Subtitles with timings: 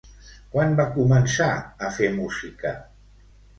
[0.55, 1.51] Quan va començar
[1.89, 2.75] a fer música?